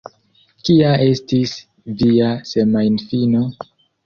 Kia 0.69 0.93
estis 1.07 1.53
via 2.01 2.31
semajnfino? 2.55 3.45